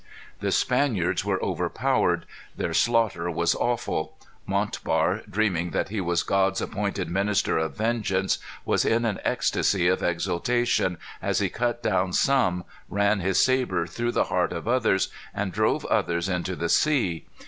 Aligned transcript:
The 0.39 0.51
Spaniards 0.51 1.23
were 1.23 1.39
overpowered. 1.43 2.25
Their 2.57 2.73
slaughter 2.73 3.29
was 3.29 3.53
awful. 3.53 4.15
Montbar, 4.47 5.21
dreaming 5.29 5.69
that 5.73 5.89
he 5.89 6.01
was 6.01 6.23
God's 6.23 6.59
appointed 6.59 7.07
minister 7.07 7.59
of 7.59 7.75
vengeance, 7.75 8.39
was 8.65 8.83
in 8.83 9.05
an 9.05 9.19
ecstasy 9.23 9.87
of 9.87 10.01
exultation, 10.01 10.97
as 11.21 11.37
he 11.37 11.49
cut 11.49 11.83
down 11.83 12.13
some, 12.13 12.65
ran 12.89 13.19
his 13.19 13.39
sabre 13.39 13.85
through 13.85 14.13
the 14.13 14.23
heart 14.33 14.53
of 14.53 14.67
others, 14.67 15.09
and 15.35 15.51
drove 15.51 15.85
others 15.85 16.27
into 16.27 16.55
the 16.55 16.69
sea. 16.69 17.27